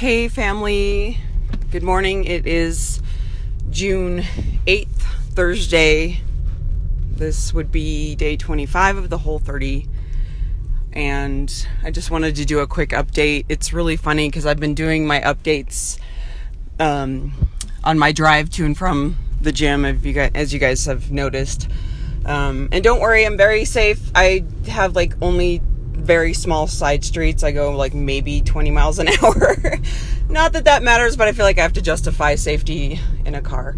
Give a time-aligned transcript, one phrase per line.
[0.00, 1.18] Hey, family.
[1.70, 2.24] Good morning.
[2.24, 3.02] It is
[3.68, 4.20] June
[4.66, 5.02] 8th,
[5.34, 6.22] Thursday.
[7.10, 9.86] This would be day 25 of the whole 30.
[10.94, 13.44] And I just wanted to do a quick update.
[13.50, 15.98] It's really funny because I've been doing my updates
[16.78, 17.34] um,
[17.84, 21.12] on my drive to and from the gym, if you guys, as you guys have
[21.12, 21.68] noticed.
[22.24, 24.00] Um, and don't worry, I'm very safe.
[24.14, 25.60] I have like only
[26.00, 27.42] very small side streets.
[27.42, 29.56] I go like maybe 20 miles an hour.
[30.28, 33.42] Not that that matters, but I feel like I have to justify safety in a
[33.42, 33.76] car.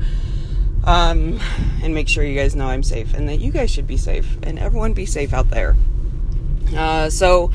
[0.85, 1.41] Um,
[1.83, 4.37] and make sure you guys know I'm safe and that you guys should be safe
[4.43, 5.77] and everyone be safe out there.
[6.77, 7.53] Uh, so,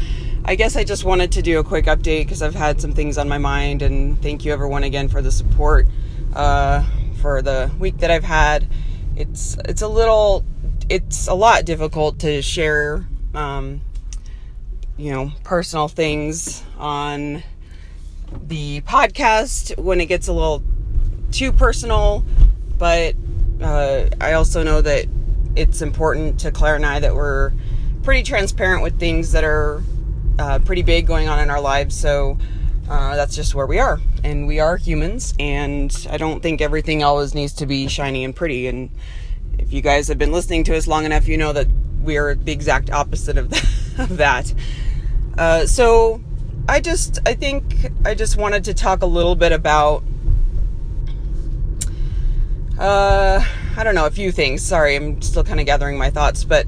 [0.49, 3.17] I guess I just wanted to do a quick update because I've had some things
[3.17, 5.87] on my mind, and thank you everyone again for the support
[6.33, 6.85] uh,
[7.21, 8.65] for the week that I've had.
[9.17, 10.45] It's it's a little,
[10.87, 13.81] it's a lot difficult to share um,
[14.97, 17.43] you know, personal things on
[18.47, 20.63] the podcast when it gets a little
[21.31, 22.23] too personal,
[22.77, 23.15] but
[23.61, 25.05] uh, I also know that
[25.55, 27.51] it's important to Claire and I that we're
[28.03, 29.81] pretty transparent with things that are
[30.39, 31.95] uh, pretty big going on in our lives.
[31.95, 32.37] So
[32.89, 33.99] uh, that's just where we are.
[34.23, 38.35] And we are humans, and I don't think everything always needs to be shiny and
[38.35, 38.67] pretty.
[38.67, 38.89] And
[39.57, 41.67] if you guys have been listening to us long enough, you know that
[42.01, 43.51] we are the exact opposite of,
[43.99, 44.53] of that.
[45.37, 46.21] Uh, so
[46.67, 50.03] I just, I think I just wanted to talk a little bit about,
[52.79, 53.43] uh,
[53.75, 54.63] I don't know, a few things.
[54.63, 56.65] Sorry, I'm still kind of gathering my thoughts, but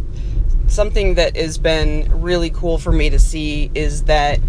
[0.67, 4.39] something that has been really cool for me to see is that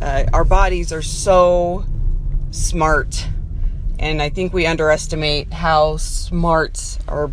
[0.00, 1.84] uh, our bodies are so
[2.50, 3.28] smart.
[3.98, 7.30] And I think we underestimate how smart our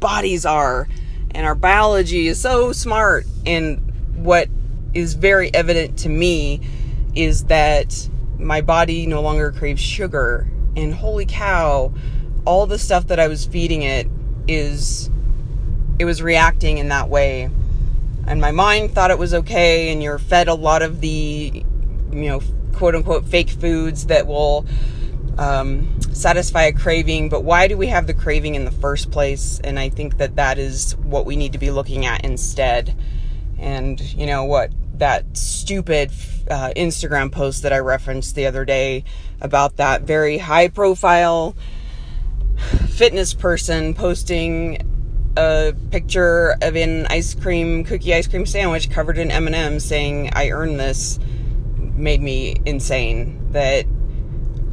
[0.00, 0.88] bodies are.
[1.30, 3.26] And our biology is so smart.
[3.46, 4.48] And what
[4.94, 6.60] is very evident to me
[7.14, 10.48] is that my body no longer craves sugar.
[10.76, 11.92] And holy cow,
[12.44, 14.08] all the stuff that I was feeding it
[14.48, 15.10] is
[15.98, 17.50] it was reacting in that way.
[18.26, 21.64] And my mind thought it was okay and you're fed a lot of the
[22.12, 22.40] you know,
[22.72, 24.66] quote unquote fake foods that will
[25.38, 29.60] um, satisfy a craving, but why do we have the craving in the first place?
[29.64, 32.94] And I think that that is what we need to be looking at instead.
[33.58, 34.70] And you know what?
[34.94, 36.10] That stupid
[36.50, 39.04] uh, Instagram post that I referenced the other day
[39.40, 41.56] about that very high profile
[42.88, 44.78] fitness person posting
[45.36, 50.50] a picture of an ice cream cookie ice cream sandwich covered in M&M saying I
[50.50, 51.18] earned this
[51.78, 53.86] made me insane that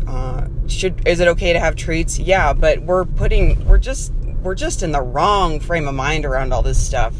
[0.08, 2.20] uh, should is it okay to have treats?
[2.20, 6.54] Yeah but we're putting we're just we're just in the wrong frame of mind around
[6.54, 7.16] all this stuff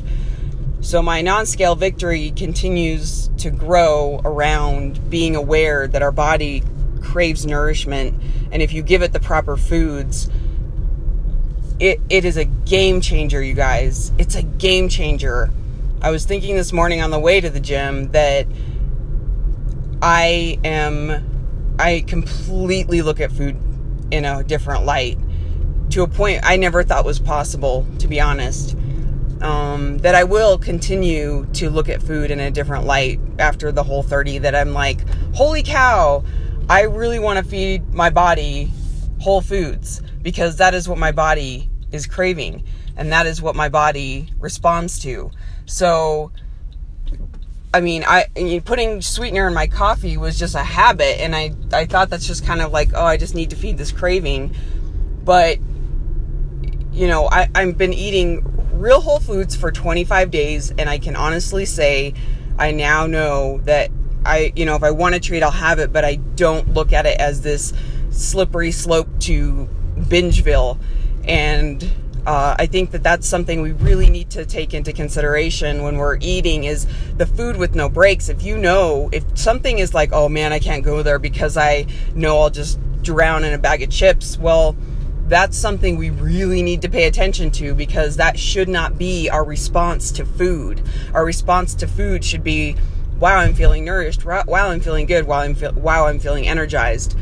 [0.82, 6.64] so my non scale victory continues to grow around being aware that our body
[7.02, 8.20] craves nourishment.
[8.52, 10.30] And if you give it the proper foods,
[11.80, 14.12] it, it is a game changer, you guys.
[14.18, 15.50] It's a game changer.
[16.02, 18.48] I was thinking this morning on the way to the gym that
[20.02, 23.58] I am, I completely look at food
[24.12, 25.18] in a different light
[25.92, 28.78] to a point I never thought was possible, to be honest
[29.42, 33.84] um, that I will continue to look at food in a different light after the
[33.84, 34.40] whole 30.
[34.40, 36.24] That I'm like, holy cow,
[36.70, 38.72] I really want to feed my body
[39.22, 42.64] whole foods because that is what my body is craving
[43.00, 45.32] and that is what my body responds to.
[45.66, 46.32] So,
[47.74, 48.26] I mean, I
[48.66, 52.46] putting sweetener in my coffee was just a habit, and I I thought that's just
[52.46, 54.54] kind of like, oh, I just need to feed this craving,
[55.24, 55.60] but
[56.92, 58.44] you know, I I've been eating
[58.80, 62.14] real whole foods for 25 days and I can honestly say
[62.58, 63.92] I now know that
[64.26, 66.94] I you know if I want a treat I'll have it but I don't look
[66.94, 67.74] at it as this
[68.10, 70.80] slippery slope to bingeville
[71.26, 71.84] and
[72.26, 76.18] uh, I think that that's something we really need to take into consideration when we're
[76.22, 76.86] eating is
[77.18, 78.30] the food with no breaks.
[78.30, 81.88] If you know, if something is like, oh man, I can't go there because I
[82.14, 84.38] know I'll just drown in a bag of chips.
[84.38, 84.76] Well,
[85.30, 89.44] that's something we really need to pay attention to because that should not be our
[89.44, 90.82] response to food.
[91.14, 92.76] Our response to food should be,
[93.20, 94.26] wow, I'm feeling nourished.
[94.26, 95.28] Wow, I'm feeling good.
[95.28, 97.16] Wow, I'm, fe- wow, I'm feeling energized.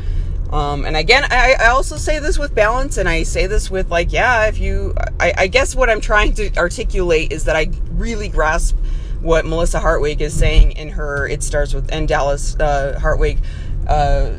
[0.50, 3.90] Um, and again, I, I, also say this with balance, and I say this with
[3.90, 7.70] like, yeah, if you, I, I guess what I'm trying to articulate is that I
[7.90, 8.74] really grasp
[9.20, 13.40] what Melissa Hartwig is saying in her "It Starts with" and Dallas uh, Hartwig
[13.88, 14.38] uh,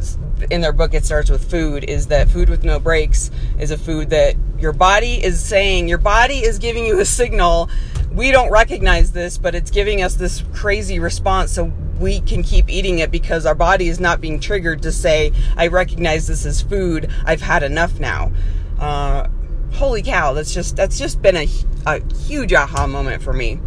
[0.52, 3.78] in their book, it starts with food, is that food with no breaks is a
[3.78, 7.70] food that your body is saying, your body is giving you a signal.
[8.12, 11.52] We don't recognize this, but it's giving us this crazy response.
[11.52, 15.34] So we can keep eating it because our body is not being triggered to say,
[15.58, 17.12] I recognize this as food.
[17.26, 18.32] I've had enough now.
[18.80, 19.28] Uh,
[19.74, 21.48] holy cow, that's just, that's just been a,
[21.86, 23.60] a huge aha moment for me.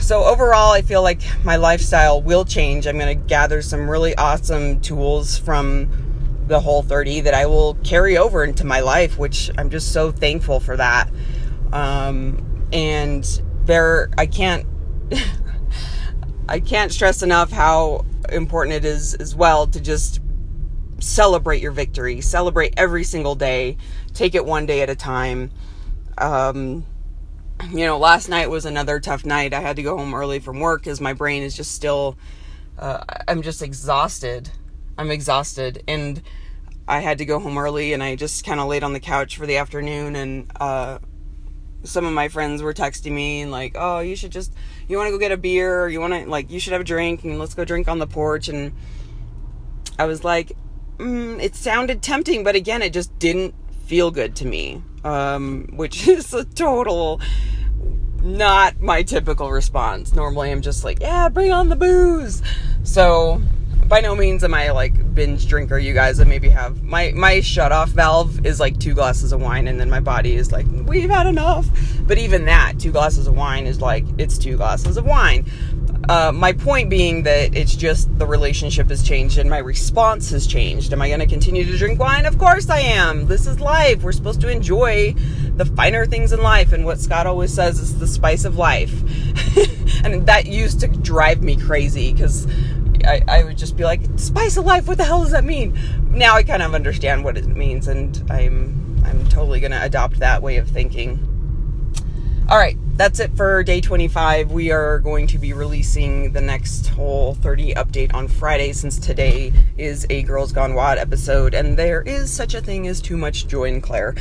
[0.00, 2.86] So overall, I feel like my lifestyle will change.
[2.86, 5.88] I'm going to gather some really awesome tools from
[6.48, 10.12] the whole 30 that I will carry over into my life, which I'm just so
[10.12, 11.10] thankful for that.
[11.72, 13.24] Um, and
[13.64, 14.66] there, I can't,
[16.48, 20.20] I can't stress enough how important it is as well to just
[20.98, 23.76] celebrate your victory, celebrate every single day,
[24.14, 25.50] take it one day at a time.
[26.18, 26.84] Um,
[27.70, 29.54] you know, last night was another tough night.
[29.54, 32.16] I had to go home early from work because my brain is just still,
[32.78, 34.50] uh, I'm just exhausted.
[34.98, 35.82] I'm exhausted.
[35.86, 36.22] And
[36.88, 39.36] I had to go home early and I just kind of laid on the couch
[39.36, 40.16] for the afternoon.
[40.16, 40.98] And uh,
[41.84, 44.52] some of my friends were texting me and like, oh, you should just,
[44.88, 46.84] you want to go get a beer you want to, like, you should have a
[46.84, 48.48] drink and let's go drink on the porch.
[48.48, 48.72] And
[49.98, 50.52] I was like,
[50.98, 53.54] mm, it sounded tempting, but again, it just didn't
[53.86, 57.20] feel good to me um, which is a total
[58.22, 60.14] not my typical response.
[60.14, 62.42] Normally, I'm just like, yeah, bring on the booze.
[62.84, 63.42] So,
[63.86, 65.76] by no means am I like binge drinker.
[65.76, 69.40] You guys that maybe have my my shut off valve is like two glasses of
[69.40, 71.68] wine, and then my body is like, we've had enough.
[72.06, 75.44] But even that, two glasses of wine is like it's two glasses of wine.
[76.08, 80.48] Uh, my point being that it's just the relationship has changed and my response has
[80.48, 80.92] changed.
[80.92, 82.26] Am I going to continue to drink wine?
[82.26, 83.26] Of course I am.
[83.26, 84.02] This is life.
[84.02, 85.14] We're supposed to enjoy
[85.56, 86.72] the finer things in life.
[86.72, 88.92] And what Scott always says is the spice of life.
[90.04, 92.48] and that used to drive me crazy because
[93.04, 95.78] I, I would just be like, spice of life, what the hell does that mean?
[96.10, 100.18] Now I kind of understand what it means and I'm, I'm totally going to adopt
[100.18, 101.31] that way of thinking.
[102.52, 104.52] All right, that's it for day 25.
[104.52, 109.54] We are going to be releasing the next whole 30 update on Friday since today
[109.78, 113.46] is a Girls Gone WOD episode and there is such a thing as too much
[113.46, 114.14] joy in Claire.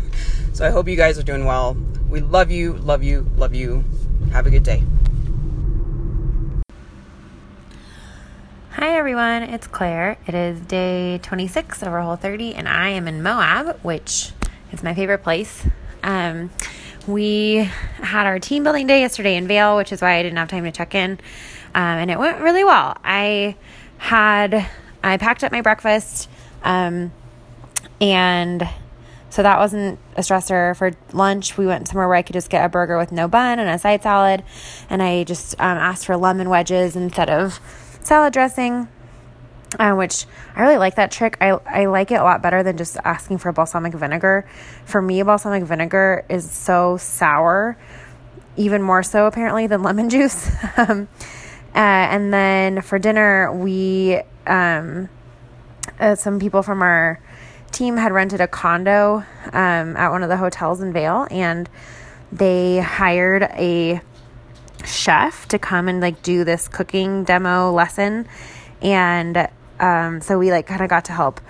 [0.52, 1.78] so I hope you guys are doing well.
[2.10, 3.82] We love you, love you, love you.
[4.32, 4.82] Have a good day.
[8.72, 10.18] Hi everyone, it's Claire.
[10.26, 14.32] It is day 26 of our whole 30 and I am in Moab, which
[14.72, 15.64] is my favorite place.
[16.02, 16.50] Um,
[17.08, 20.48] we had our team building day yesterday in Vail, which is why I didn't have
[20.48, 21.12] time to check in.
[21.74, 22.96] Um, and it went really well.
[23.02, 23.56] I
[23.96, 24.66] had,
[25.02, 26.28] I packed up my breakfast,
[26.62, 27.12] um,
[28.00, 28.68] and
[29.30, 30.76] so that wasn't a stressor.
[30.76, 33.58] For lunch, we went somewhere where I could just get a burger with no bun
[33.58, 34.44] and a side salad.
[34.88, 37.60] And I just um, asked for lemon wedges instead of
[38.02, 38.88] salad dressing
[39.78, 41.36] uh, which I really like that trick.
[41.40, 44.48] I, I like it a lot better than just asking for balsamic vinegar.
[44.84, 47.76] For me, balsamic vinegar is so sour,
[48.56, 50.50] even more so apparently than lemon juice.
[50.76, 51.08] um,
[51.74, 55.08] uh, and then for dinner, we, um,
[56.00, 57.20] uh, some people from our
[57.70, 59.16] team had rented a condo
[59.52, 61.68] um, at one of the hotels in Vail, and
[62.32, 64.00] they hired a
[64.84, 68.26] chef to come and like do this cooking demo lesson
[68.80, 69.48] and
[69.80, 71.40] um, so we like kind of got to help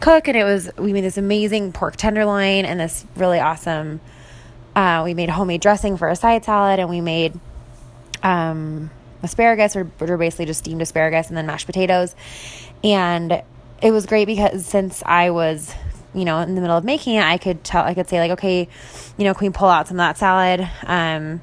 [0.00, 4.00] cook, and it was we made this amazing pork tenderloin and this really awesome.
[4.74, 7.38] Uh, we made homemade dressing for a side salad, and we made
[8.22, 8.90] um,
[9.22, 12.14] asparagus, or, or basically just steamed asparagus, and then mashed potatoes.
[12.82, 13.42] And
[13.80, 15.74] it was great because since I was
[16.14, 18.30] you know, in the middle of making it, I could tell, I could say like,
[18.32, 18.68] okay,
[19.18, 21.42] you know, can we pull out some of that salad, um,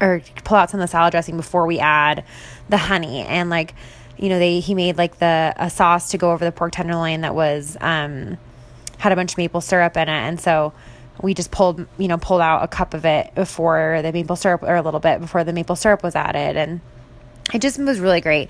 [0.00, 2.24] or pull out some of the salad dressing before we add
[2.68, 3.74] the honey, and like,
[4.18, 7.20] you know, they he made like the a sauce to go over the pork tenderloin
[7.22, 8.38] that was um
[8.98, 10.72] had a bunch of maple syrup in it, and so
[11.22, 14.62] we just pulled you know pulled out a cup of it before the maple syrup
[14.62, 16.80] or a little bit before the maple syrup was added, and
[17.52, 18.48] it just was really great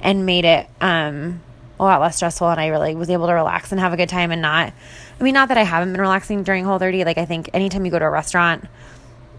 [0.00, 1.40] and made it um
[1.78, 2.48] a lot less stressful.
[2.48, 4.72] And I really was able to relax and have a good time and not
[5.18, 7.84] I mean not that I haven't been relaxing during whole 30 like I think anytime
[7.84, 8.64] you go to a restaurant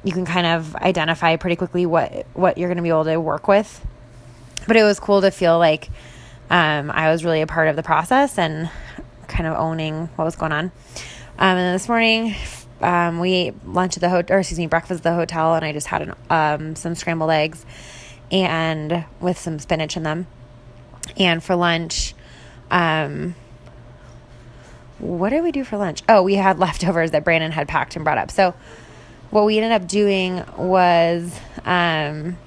[0.04, 3.18] you can kind of identify pretty quickly what what you're going to be able to
[3.18, 3.86] work with
[4.68, 5.90] but it was cool to feel like
[6.50, 8.70] um, I was really a part of the process and
[9.28, 10.66] kind of owning what was going on.
[11.38, 12.36] Um, and this morning,
[12.82, 15.66] um, we ate lunch at the hotel, or excuse me, breakfast at the hotel, and
[15.66, 17.66] I just had an, um, some scrambled eggs
[18.32, 20.28] and with some spinach in them.
[21.18, 22.14] And for lunch,
[22.72, 23.36] um,
[25.00, 26.04] what did we do for lunch?
[26.08, 28.32] Oh, we had leftovers that Brandon had packed and brought up.
[28.32, 28.54] So,
[29.32, 32.38] what we ended up doing was um,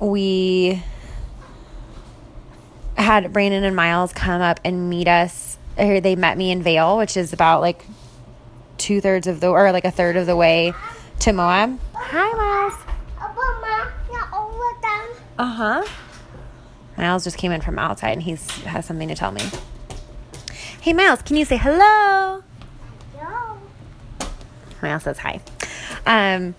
[0.00, 0.82] we
[2.96, 5.58] had Brandon and Miles come up and meet us.
[5.78, 7.84] Or they met me in Vail, which is about like
[8.76, 10.74] two thirds of the, or like a third of the way
[11.20, 11.78] to Moab.
[11.94, 12.74] Hi, Miles.
[15.38, 15.86] Uh huh.
[16.98, 18.32] Miles just came in from outside and he
[18.66, 19.40] has something to tell me.
[20.82, 22.42] Hey, Miles, can you say hello?
[23.16, 23.58] Hello.
[24.82, 25.40] Miles says hi.
[26.04, 26.54] Um,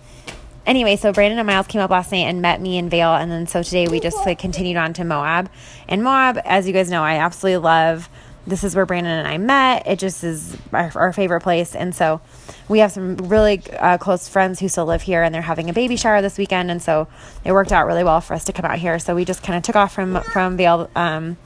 [0.66, 3.30] anyway, so Brandon and Miles came up last night and met me in Vail, and
[3.30, 5.50] then so today we just like continued on to Moab.
[5.88, 8.08] And Moab, as you guys know, I absolutely love.
[8.44, 9.86] This is where Brandon and I met.
[9.86, 12.20] It just is our, our favorite place, and so
[12.68, 15.72] we have some really uh, close friends who still live here, and they're having a
[15.72, 17.06] baby shower this weekend, and so
[17.44, 18.98] it worked out really well for us to come out here.
[18.98, 21.36] So we just kind of took off from from Vail um,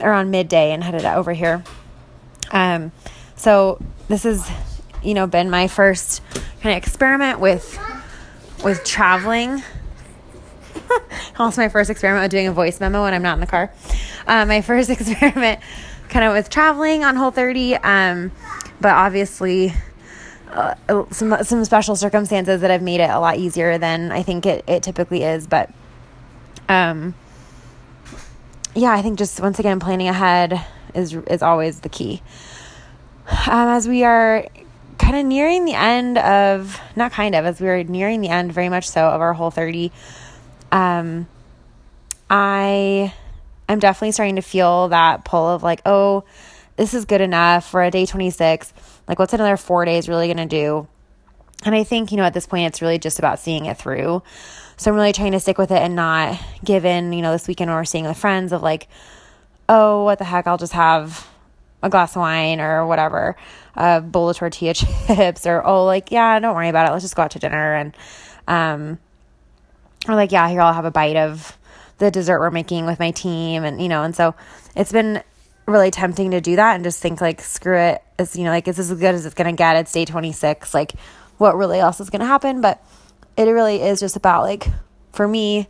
[0.00, 1.64] around midday and headed over here.
[2.52, 2.92] Um,
[3.34, 4.48] so this has,
[5.02, 6.22] you know, been my first
[6.60, 7.76] kind of experiment with
[8.64, 9.62] with traveling.
[11.38, 13.70] also, my first experiment with doing a voice memo when I'm not in the car.
[14.26, 15.60] Uh, my first experiment,
[16.08, 17.76] kind of with traveling on Whole 30.
[17.76, 18.32] Um,
[18.80, 19.72] but obviously,
[20.50, 20.74] uh,
[21.10, 24.64] some some special circumstances that have made it a lot easier than I think it,
[24.66, 25.46] it typically is.
[25.46, 25.70] But
[26.68, 27.14] um,
[28.74, 32.22] yeah, I think just once again planning ahead is is always the key.
[33.46, 34.46] Um, as we are
[34.98, 38.52] kind of nearing the end of not kind of as we are nearing the end
[38.52, 39.92] very much so of our whole 30
[40.72, 41.26] um
[42.30, 43.12] i
[43.68, 46.24] i'm definitely starting to feel that pull of like oh
[46.76, 48.72] this is good enough for a day 26
[49.08, 50.86] like what's another four days really gonna do?
[51.64, 54.22] And i think you know at this point it's really just about seeing it through.
[54.76, 57.46] So i'm really trying to stick with it and not give in you know this
[57.46, 58.88] weekend when we're seeing with friends of like
[59.68, 61.28] oh what the heck i'll just have
[61.82, 63.36] a glass of wine or whatever,
[63.76, 64.74] a bowl of tortilla
[65.06, 66.92] chips, or oh, like, yeah, don't worry about it.
[66.92, 67.74] Let's just go out to dinner.
[67.74, 67.96] And,
[68.46, 68.98] um,
[70.08, 71.56] or like, yeah, here I'll have a bite of
[71.98, 73.64] the dessert we're making with my team.
[73.64, 74.34] And, you know, and so
[74.76, 75.22] it's been
[75.66, 78.02] really tempting to do that and just think like, screw it.
[78.18, 79.76] It's, you know, like, it's as good as it's going to get.
[79.76, 80.74] It's day 26.
[80.74, 80.92] Like,
[81.38, 82.60] what really else is going to happen?
[82.60, 82.84] But
[83.36, 84.66] it really is just about like,
[85.12, 85.68] for me,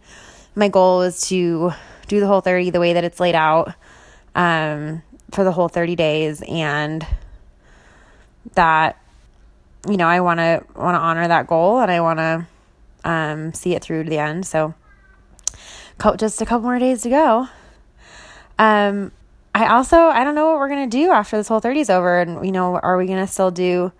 [0.54, 1.72] my goal is to
[2.06, 3.74] do the whole 30 the way that it's laid out.
[4.34, 5.02] Um,
[5.34, 7.06] for the whole 30 days and
[8.52, 9.00] that
[9.88, 12.46] you know I want to want to honor that goal and I want to
[13.04, 14.46] um, see it through to the end.
[14.46, 14.74] So
[16.16, 17.48] just a couple more days to go.
[18.58, 19.12] Um
[19.54, 22.20] I also I don't know what we're to do after this whole 30 is over
[22.20, 23.92] and you know are we to still do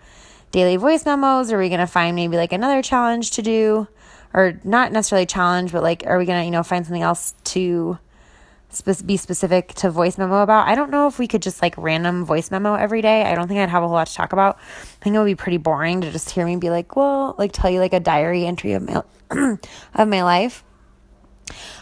[0.50, 1.52] daily voice memos?
[1.52, 3.88] Are we to find maybe like another challenge to do?
[4.32, 7.98] Or not necessarily challenge but like are we to you know find something else to
[9.06, 10.68] be specific to voice memo about.
[10.68, 13.22] I don't know if we could just like random voice memo every day.
[13.22, 14.56] I don't think I'd have a whole lot to talk about.
[14.56, 17.52] I think it would be pretty boring to just hear me be like, well, like
[17.52, 19.02] tell you like a diary entry of my
[19.94, 20.64] of my life.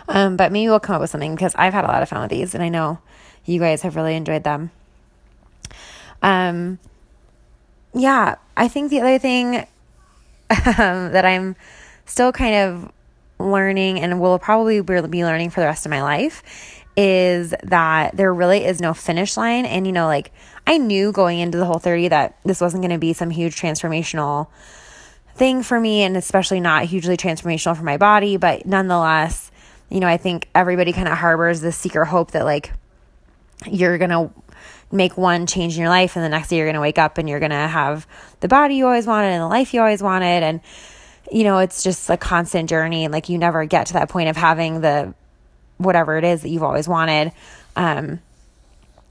[0.08, 2.22] Um, but maybe we'll come up with something because I've had a lot of fun
[2.22, 2.98] with these, and I know
[3.44, 4.70] you guys have really enjoyed them.
[6.22, 6.78] Um,
[7.94, 9.66] yeah, I think the other thing
[10.50, 11.56] um, that I'm
[12.04, 12.92] still kind of
[13.38, 16.42] learning and will probably be learning for the rest of my life
[16.96, 19.64] is that there really is no finish line.
[19.64, 20.32] And, you know, like
[20.66, 23.56] I knew going into the whole 30 that this wasn't going to be some huge
[23.56, 24.48] transformational
[25.34, 28.36] thing for me, and especially not hugely transformational for my body.
[28.36, 29.50] But nonetheless,
[29.88, 32.72] you know, I think everybody kind of harbors this secret hope that, like,
[33.66, 34.30] you're going to
[34.90, 37.16] make one change in your life, and the next day you're going to wake up
[37.16, 38.06] and you're going to have
[38.40, 40.42] the body you always wanted and the life you always wanted.
[40.42, 40.60] And,
[41.30, 43.08] you know, it's just a constant journey.
[43.08, 45.14] Like you never get to that point of having the
[45.82, 47.32] whatever it is that you've always wanted.
[47.76, 48.20] Um,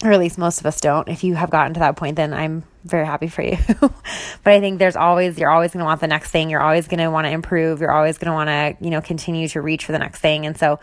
[0.04, 1.08] or at least most of us don't.
[1.08, 3.58] If you have gotten to that point, then I'm very happy for you.
[3.80, 6.50] but I think there's always, you're always going to want the next thing.
[6.50, 7.82] You're always going to want to improve.
[7.82, 10.46] You're always going to want to, you know, continue to reach for the next thing.
[10.46, 10.80] And so,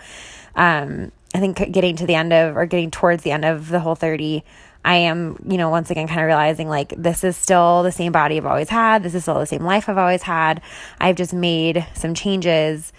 [0.54, 3.80] um, I think getting to the end of, or getting towards the end of the
[3.80, 4.44] whole 30,
[4.84, 8.12] I am, you know, once again kind of realizing like this is still the same
[8.12, 9.02] body I've always had.
[9.02, 10.62] This is still the same life I've always had.
[11.00, 12.92] I've just made some changes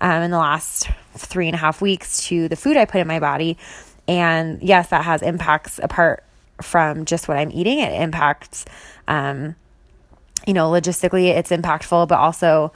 [0.00, 3.06] um, in the last three and a half weeks to the food I put in
[3.06, 3.56] my body.
[4.08, 6.22] And yes, that has impacts apart
[6.62, 7.80] from just what I'm eating.
[7.80, 8.64] It impacts,
[9.08, 9.56] um,
[10.46, 12.72] you know, logistically, it's impactful, but also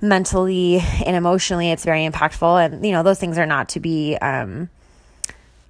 [0.00, 2.64] mentally and emotionally, it's very impactful.
[2.64, 4.68] And, you know, those things are not to be, um,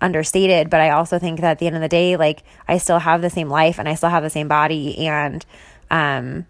[0.01, 2.99] understated but i also think that at the end of the day like i still
[2.99, 5.47] have the same life and i still have the same body and
[5.91, 6.45] um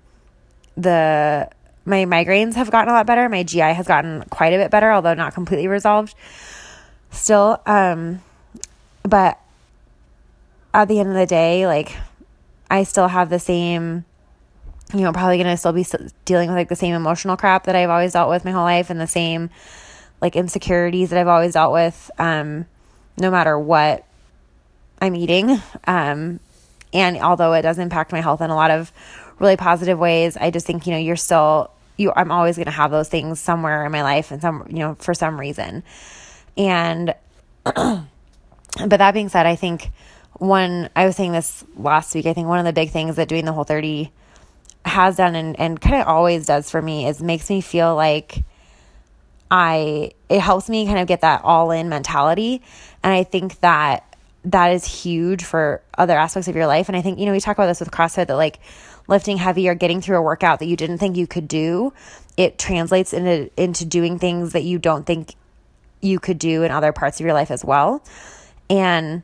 [0.77, 1.49] the
[1.85, 3.29] my migraines have gotten a lot better.
[3.29, 6.15] My GI has gotten quite a bit better, although not completely resolved
[7.11, 7.61] still.
[7.67, 8.23] Um,
[9.03, 9.39] but
[10.73, 11.97] at the end of the day, like
[12.71, 14.05] I still have the same,
[14.93, 15.87] you know, probably going to still be
[16.25, 18.91] dealing with like the same emotional crap that I've always dealt with my whole life
[18.91, 19.51] and the same
[20.21, 22.67] like insecurities that I've always dealt with, um,
[23.19, 24.07] no matter what
[25.01, 25.61] I'm eating.
[25.87, 26.41] Um,
[26.95, 28.91] and although it does impact my health in a lot of
[29.39, 32.73] really positive ways, I just think, you know, you're still you I'm always going to
[32.73, 35.83] have those things somewhere in my life and some you know for some reason.
[36.57, 37.15] And
[37.65, 38.07] but
[38.77, 39.91] that being said, I think
[40.35, 43.29] one I was saying this last week, I think one of the big things that
[43.29, 44.11] doing the whole 30
[44.85, 48.45] has done and, and kind of always does for me is makes me feel like
[49.51, 52.63] I it helps me kind of get that all in mentality.
[53.03, 56.89] And I think that that is huge for other aspects of your life.
[56.89, 58.59] And I think, you know, we talk about this with CrossFit that like
[59.07, 61.93] lifting heavy or getting through a workout that you didn't think you could do,
[62.37, 65.35] it translates into into doing things that you don't think
[66.01, 68.03] you could do in other parts of your life as well.
[68.69, 69.23] And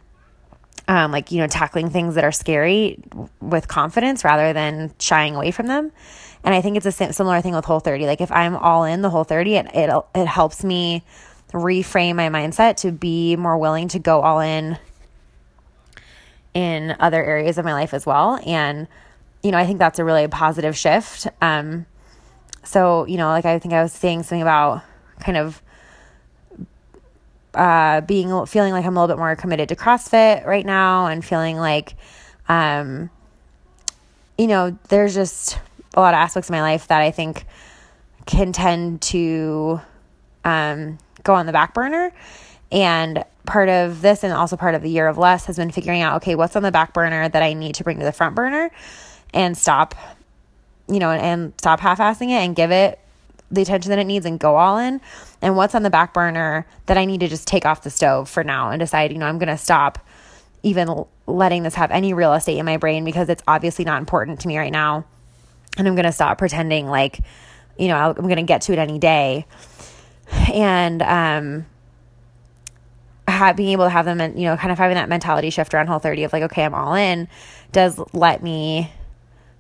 [0.89, 2.99] um, like, you know, tackling things that are scary
[3.41, 5.93] with confidence rather than shying away from them.
[6.43, 8.07] And I think it's a similar thing with Whole 30.
[8.07, 11.05] Like if I'm all in the Whole 30, it, it, it helps me
[11.53, 14.79] reframe my mindset to be more willing to go all in
[16.55, 18.41] in other areas of my life as well.
[18.45, 18.89] And,
[19.43, 21.27] you know, I think that's a really positive shift.
[21.41, 21.87] Um,
[22.63, 24.83] so, you know, like I think I was saying something about
[25.21, 25.63] kind of
[27.55, 31.25] uh, being feeling like I'm a little bit more committed to CrossFit right now and
[31.25, 31.95] feeling like
[32.49, 33.11] um,
[34.37, 35.59] you know, there's just
[35.95, 37.45] a lot of aspects of my life that I think
[38.27, 39.81] can tend to
[40.45, 42.13] um, go on the back burner.
[42.73, 46.03] And part of this and also part of the year of less has been figuring
[46.03, 48.35] out okay, what's on the back burner that I need to bring to the front
[48.35, 48.71] burner
[49.33, 49.95] and stop,
[50.89, 52.99] you know, and, stop half assing it and give it
[53.51, 55.01] the attention that it needs and go all in.
[55.43, 58.29] And what's on the back burner that I need to just take off the stove
[58.29, 59.99] for now and decide, you know, I'm going to stop
[60.63, 64.41] even letting this have any real estate in my brain because it's obviously not important
[64.41, 65.05] to me right now.
[65.79, 67.21] And I'm going to stop pretending like,
[67.79, 69.47] you know, I'm going to get to it any day.
[70.53, 71.67] And, um,
[73.57, 75.87] being able to have them, and you know, kind of having that mentality shift around
[75.87, 77.29] Whole 30 of like, okay, I'm all in,
[77.73, 78.93] does let me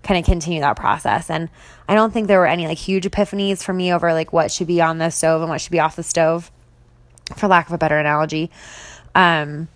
[0.02, 1.30] kind of continue that process.
[1.30, 1.48] And
[1.88, 4.66] I don't think there were any like huge epiphanies for me over like what should
[4.66, 6.50] be on the stove and what should be off the stove,
[7.36, 8.50] for lack of a better analogy.
[9.14, 9.68] Um,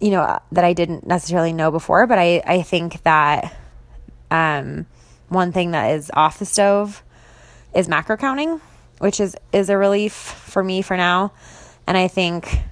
[0.00, 3.56] you know, that I didn't necessarily know before, but I, I think that
[4.32, 4.86] um,
[5.28, 7.02] one thing that is off the stove
[7.72, 8.60] is macro counting,
[8.98, 11.32] which is, is a relief for me for now.
[11.86, 12.62] And I think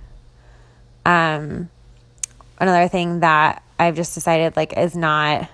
[1.06, 1.70] um,
[2.58, 5.48] another thing that I've just decided like is not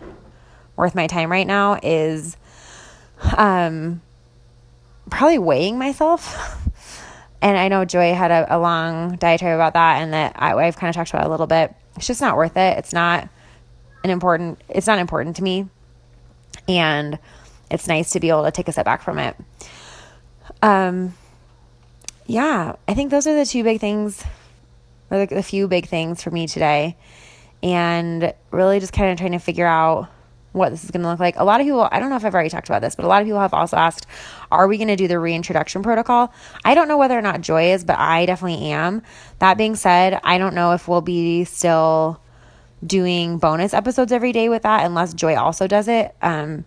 [0.77, 2.37] worth my time right now is
[3.37, 4.03] um,
[5.11, 6.63] probably weighing myself.
[7.43, 10.77] and I know Joy had a, a long diatribe about that, and that I, I've
[10.77, 11.75] kind of talked about a little bit.
[11.97, 12.79] It's just not worth it.
[12.79, 13.29] It's not
[14.05, 14.61] an important.
[14.69, 15.69] It's not important to me,
[16.69, 17.19] and
[17.71, 19.37] it's nice to be able to take a step back from it.
[20.63, 21.15] Um,
[22.27, 24.23] yeah, I think those are the two big things,
[25.11, 26.97] or the, the few big things for me today,
[27.63, 30.09] and really just kind of trying to figure out
[30.57, 31.37] what this is going to look like.
[31.37, 33.09] A lot of people, I don't know if I've already talked about this, but a
[33.09, 34.07] lot of people have also asked,
[34.51, 36.33] are we going to do the reintroduction protocol?
[36.65, 39.03] I don't know whether or not Joy is, but I definitely am.
[39.39, 42.21] That being said, I don't know if we'll be still
[42.85, 46.15] doing bonus episodes every day with that unless Joy also does it.
[46.23, 46.65] Um,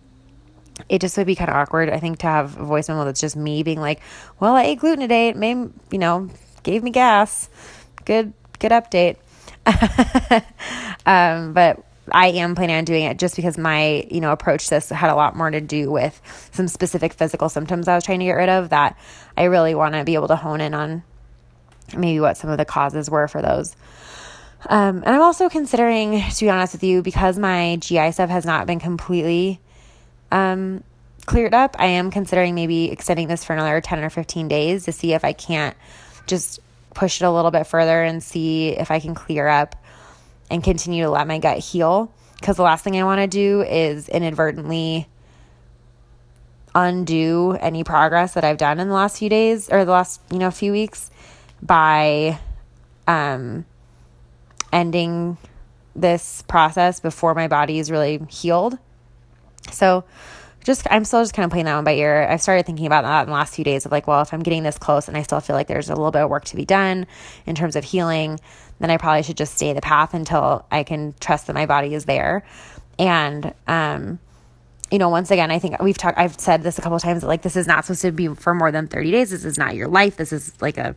[0.88, 3.20] it just would be kind of awkward, I think, to have a voice memo that's
[3.20, 4.00] just me being like,
[4.38, 5.28] well, I ate gluten today.
[5.28, 6.30] It may, you know,
[6.62, 7.50] gave me gas.
[8.04, 9.16] Good, good update.
[11.06, 14.88] um, but I am planning on doing it just because my, you know, approach this
[14.88, 16.20] had a lot more to do with
[16.52, 18.98] some specific physical symptoms I was trying to get rid of that
[19.36, 21.02] I really want to be able to hone in on
[21.96, 23.76] maybe what some of the causes were for those.
[24.66, 28.44] Um, and I'm also considering, to be honest with you, because my GI stuff has
[28.44, 29.60] not been completely
[30.30, 30.84] um,
[31.26, 34.92] cleared up, I am considering maybe extending this for another 10 or 15 days to
[34.92, 35.76] see if I can't
[36.26, 36.60] just
[36.94, 39.76] push it a little bit further and see if I can clear up
[40.50, 42.12] and continue to let my gut heal.
[42.38, 45.08] Because the last thing I want to do is inadvertently
[46.74, 50.38] undo any progress that I've done in the last few days or the last, you
[50.38, 51.10] know, few weeks
[51.62, 52.38] by
[53.06, 53.64] um,
[54.72, 55.36] ending
[55.94, 58.78] this process before my body is really healed.
[59.70, 60.04] So,
[60.64, 62.26] just I'm still just kind of playing that one by ear.
[62.28, 64.42] I've started thinking about that in the last few days of like, well, if I'm
[64.42, 66.56] getting this close and I still feel like there's a little bit of work to
[66.56, 67.06] be done
[67.46, 68.38] in terms of healing,
[68.80, 71.94] then I probably should just stay the path until I can trust that my body
[71.94, 72.44] is there.
[72.98, 74.18] And um,
[74.90, 77.28] you know, once again, I think we've talked I've said this a couple times that
[77.28, 79.30] like this is not supposed to be for more than 30 days.
[79.30, 80.16] This is not your life.
[80.16, 80.96] This is like a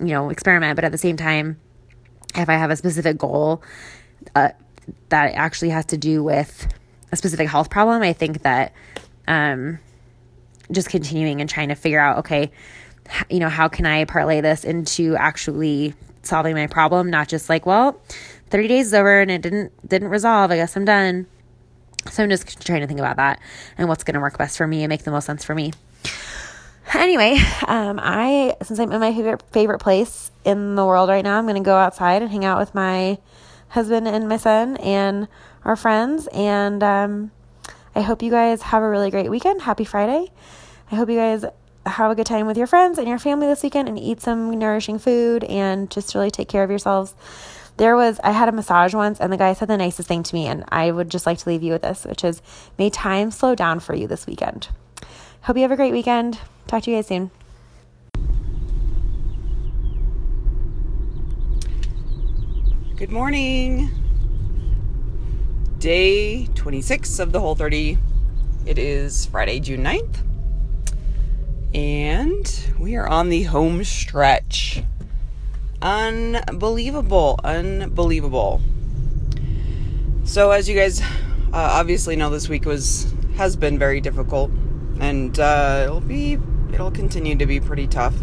[0.00, 1.58] you know, experiment, but at the same time,
[2.34, 3.62] if I have a specific goal
[4.34, 4.50] uh,
[5.08, 6.68] that actually has to do with
[7.12, 8.72] a specific health problem, I think that
[9.26, 9.78] um,
[10.70, 12.50] just continuing and trying to figure out, okay,
[13.30, 15.94] you know, how can I parlay this into actually
[16.26, 18.00] solving my problem, not just like, well,
[18.50, 20.50] 30 days is over and it didn't didn't resolve.
[20.50, 21.26] I guess I'm done.
[22.10, 23.40] So I'm just trying to think about that
[23.76, 25.72] and what's going to work best for me and make the most sense for me.
[26.94, 27.36] Anyway,
[27.66, 31.44] um, I since I'm in my favorite favorite place in the world right now, I'm
[31.44, 33.18] going to go outside and hang out with my
[33.68, 35.26] husband and my son and
[35.64, 36.28] our friends.
[36.32, 37.32] And um,
[37.94, 39.62] I hope you guys have a really great weekend.
[39.62, 40.30] Happy Friday!
[40.90, 41.44] I hope you guys
[41.90, 44.50] have a good time with your friends and your family this weekend and eat some
[44.50, 47.14] nourishing food and just really take care of yourselves.
[47.76, 50.34] There was, I had a massage once and the guy said the nicest thing to
[50.34, 52.42] me, and I would just like to leave you with this, which is
[52.78, 54.68] may time slow down for you this weekend.
[55.42, 56.38] Hope you have a great weekend.
[56.66, 57.30] Talk to you guys soon.
[62.96, 63.90] Good morning.
[65.78, 67.98] Day 26 of the Whole 30.
[68.64, 70.35] It is Friday, June 9th.
[71.74, 74.82] And we are on the home stretch.
[75.82, 77.38] Unbelievable.
[77.44, 78.60] Unbelievable.
[80.24, 81.04] So, as you guys uh,
[81.52, 84.50] obviously know, this week was has been very difficult,
[85.00, 86.38] and uh, it'll be
[86.72, 88.14] it'll continue to be pretty tough.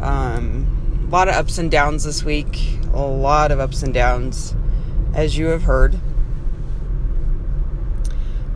[0.00, 2.78] Um, a lot of ups and downs this week.
[2.92, 4.54] A lot of ups and downs,
[5.14, 5.98] as you have heard.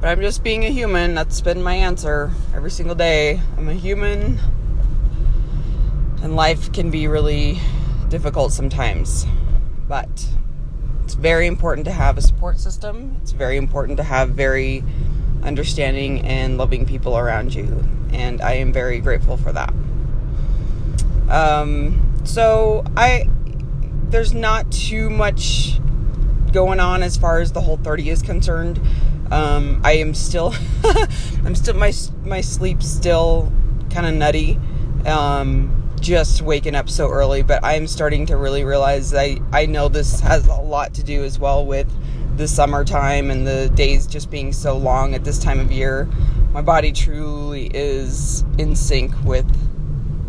[0.03, 1.15] But I'm just being a human.
[1.15, 3.41] That's been my answer every single day.
[3.57, 4.41] I'm a human.
[6.25, 7.61] And life can be really
[8.09, 9.27] difficult sometimes.
[9.87, 10.27] But
[11.05, 13.17] it's very important to have a support system.
[13.23, 14.83] It's very important to have very
[15.45, 17.85] understanding and loving people around you.
[18.11, 19.73] And I am very grateful for that.
[21.29, 23.29] Um, so I
[24.11, 25.79] there's not too much
[26.51, 28.81] going on as far as the whole 30 is concerned.
[29.31, 30.55] Um, I am still,
[31.45, 31.93] I'm still my
[32.25, 33.53] my sleep's still
[33.91, 34.59] kind of nutty.
[35.07, 39.89] Um, just waking up so early, but I'm starting to really realize I I know
[39.89, 41.89] this has a lot to do as well with
[42.37, 46.09] the summertime and the days just being so long at this time of year.
[46.53, 49.47] My body truly is in sync with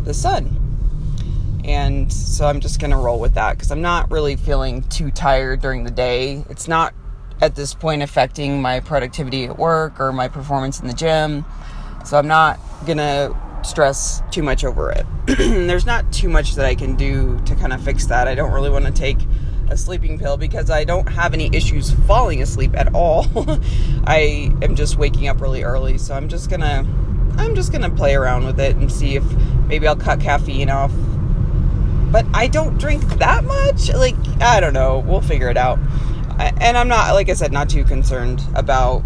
[0.04, 0.60] the sun.
[1.64, 5.10] And so I'm just going to roll with that because I'm not really feeling too
[5.10, 6.44] tired during the day.
[6.50, 6.94] It's not
[7.40, 11.44] at this point affecting my productivity at work or my performance in the gym.
[12.04, 15.06] So I'm not going to stress too much over it.
[15.26, 18.28] There's not too much that I can do to kind of fix that.
[18.28, 19.18] I don't really want to take
[19.70, 23.26] a sleeping pill because I don't have any issues falling asleep at all.
[24.06, 26.86] I am just waking up really early, so I'm just going to
[27.36, 29.24] I'm just going to play around with it and see if
[29.66, 30.92] maybe I'll cut caffeine off.
[32.12, 33.92] But I don't drink that much.
[33.92, 35.00] Like, I don't know.
[35.00, 35.80] We'll figure it out
[36.38, 39.02] and I'm not, like I said, not too concerned about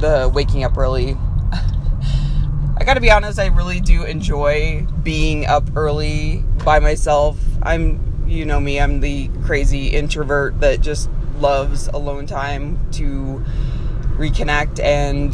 [0.00, 1.16] the waking up early.
[1.52, 7.38] I gotta be honest, I really do enjoy being up early by myself.
[7.62, 13.44] I'm, you know me, I'm the crazy introvert that just loves alone time to
[14.16, 15.32] reconnect and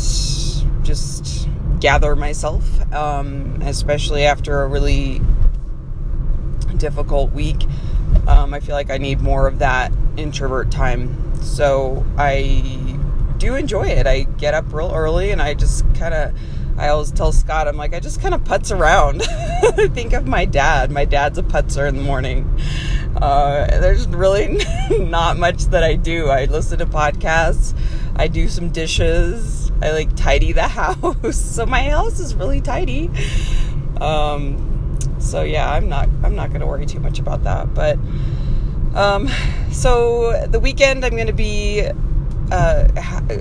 [0.85, 1.49] just
[1.81, 5.21] gather myself, um, especially after a really
[6.77, 7.65] difficult week.
[8.27, 11.35] Um, I feel like I need more of that introvert time.
[11.43, 12.99] So I
[13.39, 14.07] do enjoy it.
[14.07, 16.35] I get up real early and I just kind of,
[16.79, 19.23] I always tell Scott, I'm like, I just kind of putz around.
[19.23, 20.91] I think of my dad.
[20.91, 22.61] My dad's a putzer in the morning.
[23.17, 26.29] Uh, there's really not much that I do.
[26.29, 27.75] I listen to podcasts,
[28.15, 31.37] I do some dishes, I like tidy the house.
[31.37, 33.11] so my house is really tidy.
[34.01, 37.73] Um, so yeah, I'm not I'm not going to worry too much about that.
[37.73, 37.99] But
[38.97, 39.29] um,
[39.71, 41.87] so the weekend I'm going to be
[42.51, 42.89] uh,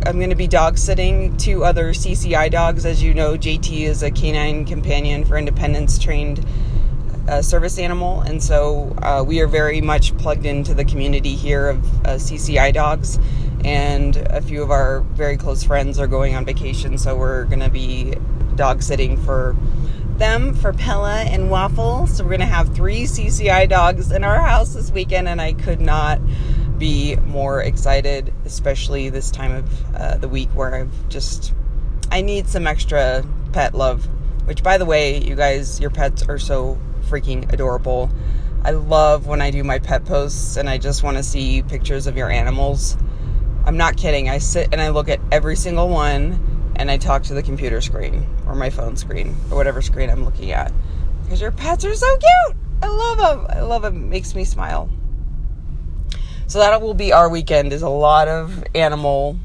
[0.05, 2.85] I'm going to be dog sitting two other CCI dogs.
[2.85, 6.45] As you know, JT is a canine companion for independence trained
[7.27, 11.69] uh, service animal, and so uh, we are very much plugged into the community here
[11.69, 13.19] of uh, CCI dogs.
[13.63, 17.61] And a few of our very close friends are going on vacation, so we're going
[17.61, 18.13] to be
[18.55, 19.55] dog sitting for
[20.17, 22.07] them for Pella and Waffle.
[22.07, 25.53] So we're going to have three CCI dogs in our house this weekend, and I
[25.53, 26.19] could not
[26.77, 31.53] be more excited, especially this time of uh, the week where I've just,
[32.11, 34.07] I need some extra pet love.
[34.45, 36.77] Which, by the way, you guys, your pets are so
[37.09, 38.09] freaking adorable.
[38.63, 42.07] I love when I do my pet posts and I just want to see pictures
[42.07, 42.97] of your animals.
[43.65, 44.29] I'm not kidding.
[44.29, 47.81] I sit and I look at every single one and I talk to the computer
[47.81, 50.71] screen or my phone screen or whatever screen I'm looking at
[51.23, 52.57] because your pets are so cute.
[52.83, 53.47] I love them.
[53.49, 53.95] I love them.
[53.95, 54.89] It makes me smile.
[56.47, 59.39] So that will be our weekend is a lot of animal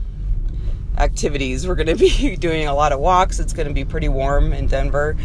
[0.98, 1.66] activities.
[1.66, 3.40] We're going to be doing a lot of walks.
[3.40, 5.16] It's going to be pretty warm in Denver.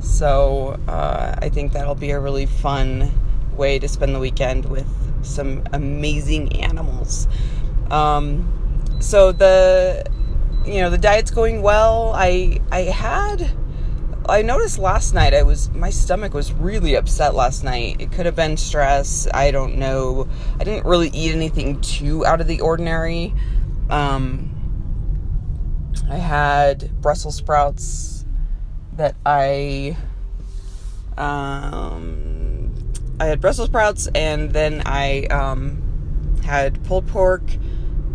[0.00, 3.10] So uh, I think that'll be a really fun
[3.56, 4.86] way to spend the weekend with
[5.24, 7.26] some amazing animals.
[7.90, 10.06] Um, so the
[10.66, 12.12] you know the diet's going well.
[12.14, 13.50] I I had
[14.26, 18.00] I noticed last night I was my stomach was really upset last night.
[18.00, 19.28] It could have been stress.
[19.32, 20.28] I don't know.
[20.58, 23.34] I didn't really eat anything too out of the ordinary.
[23.90, 24.50] Um,
[26.10, 28.24] I had Brussels sprouts
[28.94, 29.96] that I
[31.18, 32.72] um,
[33.20, 37.42] I had Brussels sprouts and then I um, had pulled pork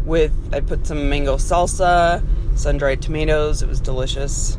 [0.09, 2.21] with I put some mango salsa,
[2.57, 3.61] sun-dried tomatoes.
[3.61, 4.57] It was delicious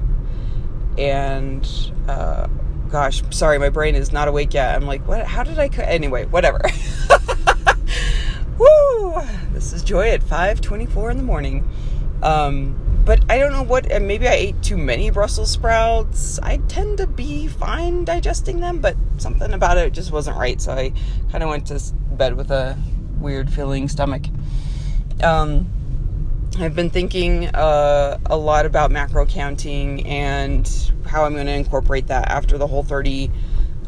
[0.96, 1.68] and
[2.08, 2.46] uh,
[2.90, 4.74] gosh, sorry, my brain is not awake yet.
[4.74, 5.26] I'm like, what?
[5.26, 5.68] How did I?
[5.68, 5.82] Co-?
[5.82, 6.60] Anyway, whatever.
[8.58, 9.22] Woo!
[9.52, 11.68] This is joy at 5:24 in the morning.
[12.22, 13.88] Um, but I don't know what.
[14.02, 16.38] Maybe I ate too many Brussels sprouts.
[16.40, 20.60] I tend to be fine digesting them, but something about it just wasn't right.
[20.60, 20.92] So I
[21.32, 21.80] kind of went to
[22.12, 22.76] bed with a
[23.18, 24.24] weird feeling stomach.
[25.22, 25.68] Um,
[26.58, 30.68] I've been thinking uh, a lot about macro counting and
[31.06, 33.30] how I'm going to incorporate that after the whole 30.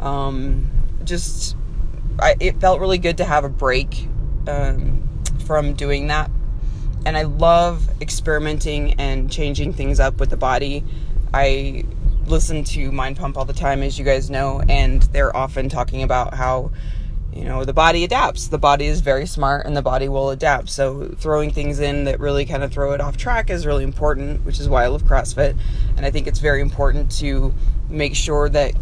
[0.00, 0.70] Um,
[1.04, 1.56] just,
[2.18, 4.08] I, it felt really good to have a break
[4.46, 5.08] um,
[5.44, 6.30] from doing that.
[7.04, 10.84] And I love experimenting and changing things up with the body.
[11.34, 11.84] I
[12.26, 16.02] listen to Mind Pump all the time, as you guys know, and they're often talking
[16.02, 16.70] about how
[17.34, 18.48] you know the body adapts.
[18.48, 20.68] The body is very smart and the body will adapt.
[20.68, 24.44] So throwing things in that really kind of throw it off track is really important
[24.44, 25.56] which is why i love crossfit.
[25.96, 27.54] And i think it's very important to
[27.88, 28.72] make sure that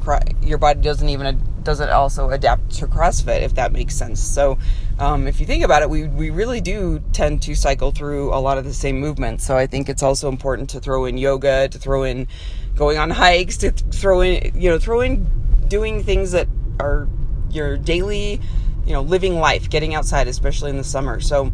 [0.43, 4.21] your body doesn't even doesn't also adapt to crossfit if that makes sense.
[4.21, 4.59] So
[4.99, 8.41] um, if you think about it we, we really do tend to cycle through a
[8.41, 9.47] lot of the same movements.
[9.47, 12.27] So i think it's also important to throw in yoga to throw in
[12.75, 15.29] going on hikes to throw in you know throw in
[15.69, 16.49] doing things that
[16.81, 17.07] are
[17.53, 18.41] your daily,
[18.87, 21.21] you know, living life, getting outside, especially in the summer.
[21.21, 21.53] So,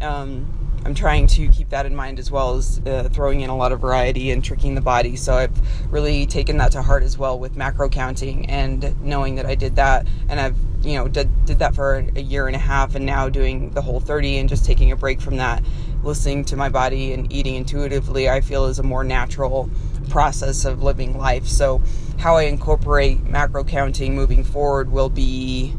[0.00, 0.52] um,
[0.86, 3.72] I'm trying to keep that in mind as well as uh, throwing in a lot
[3.72, 5.16] of variety and tricking the body.
[5.16, 9.46] So I've really taken that to heart as well with macro counting and knowing that
[9.46, 12.60] I did that and I've you know did did that for a year and a
[12.60, 15.64] half and now doing the whole 30 and just taking a break from that
[16.04, 19.68] listening to my body and eating intuitively I feel is a more natural
[20.08, 21.46] process of living life.
[21.46, 21.82] So
[22.18, 25.74] how I incorporate macro counting moving forward will be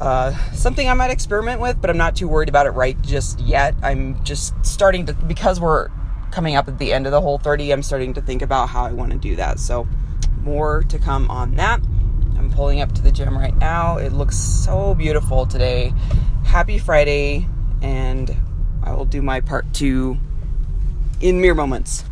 [0.00, 3.40] uh, something I might experiment with, but I'm not too worried about it right just
[3.40, 3.74] yet.
[3.82, 5.88] I'm just starting to, because we're
[6.30, 8.84] coming up at the end of the whole 30, I'm starting to think about how
[8.84, 9.58] I want to do that.
[9.58, 9.86] So,
[10.42, 11.80] more to come on that.
[12.36, 13.96] I'm pulling up to the gym right now.
[13.96, 15.92] It looks so beautiful today.
[16.44, 17.48] Happy Friday,
[17.80, 18.36] and
[18.82, 20.18] I will do my part two
[21.20, 22.04] in mere moments.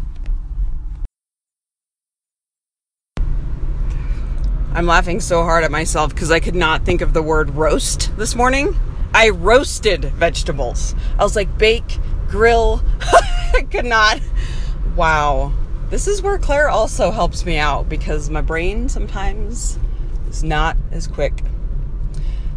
[4.77, 8.11] I'm laughing so hard at myself because I could not think of the word roast
[8.17, 8.75] this morning.
[9.15, 10.97] I roasted vegetables.
[11.17, 12.83] I was like, bake, grill.
[13.55, 14.21] I could not.
[14.97, 15.53] Wow.
[15.91, 19.79] This is where Claire also helps me out because my brain sometimes
[20.29, 21.45] is not as quick.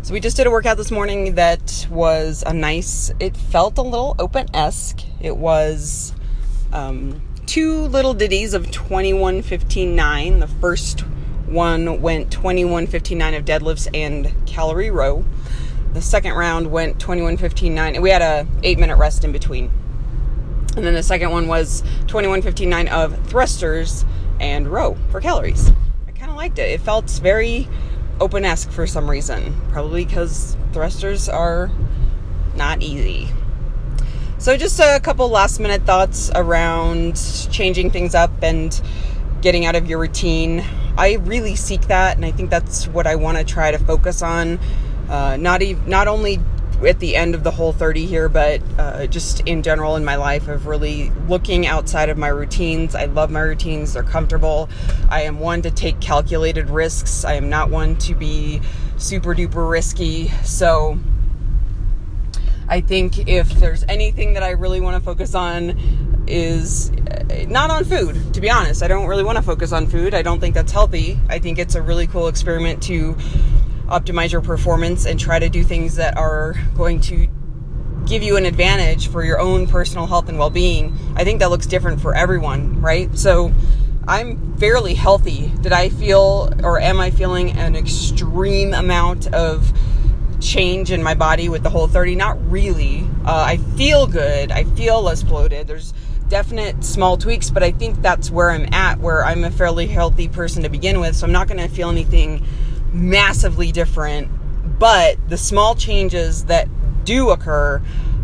[0.01, 3.84] So we just did a workout this morning that was a nice, it felt a
[3.84, 5.01] little open esque.
[5.21, 6.15] It was
[6.73, 10.39] um, two little ditties of 21.15.9.
[10.39, 11.03] The first
[11.47, 15.25] one went 21.59 of deadlifts and calorie row.
[15.93, 19.71] The second round went 21.59, and we had a eight minute rest in between.
[20.75, 24.05] And then the second one was 21.59 of thrusters
[24.39, 25.71] and row for calories.
[26.07, 26.69] I kind of liked it.
[26.69, 27.67] It felt very
[28.19, 31.71] open esque for some reason, probably because thrusters are
[32.55, 33.29] not easy.
[34.39, 37.19] So, just a couple last minute thoughts around
[37.51, 38.79] changing things up and
[39.41, 40.63] getting out of your routine.
[40.97, 44.21] I really seek that, and I think that's what I want to try to focus
[44.21, 44.60] on.
[45.10, 46.39] Uh, not even not only
[46.86, 50.15] at the end of the whole 30 here, but uh, just in general in my
[50.15, 52.93] life of really looking outside of my routines.
[52.93, 54.69] I love my routines, they're comfortable.
[55.10, 58.62] I am one to take calculated risks, I am not one to be
[58.97, 60.29] super duper risky.
[60.43, 60.99] So,
[62.69, 67.69] I think if there's anything that I really want to focus on is uh, not
[67.71, 68.84] on food, to be honest.
[68.84, 70.13] I don't really want to focus on food.
[70.13, 71.19] I don't think that's healthy.
[71.30, 73.13] I think it's a really cool experiment to
[73.88, 77.27] optimize your performance and try to do things that are going to
[78.06, 80.97] give you an advantage for your own personal health and well being.
[81.15, 83.17] I think that looks different for everyone, right?
[83.17, 83.53] So,
[84.08, 85.51] I'm fairly healthy.
[85.60, 89.73] Did I feel or am I feeling an extreme amount of
[90.39, 94.63] change in my body with the whole 30 not really uh, i feel good i
[94.63, 95.93] feel less bloated there's
[96.30, 100.28] definite small tweaks but i think that's where i'm at where i'm a fairly healthy
[100.28, 102.45] person to begin with so i'm not going to feel anything
[102.93, 104.30] massively different
[104.80, 106.67] but the small changes that
[107.04, 107.82] do occur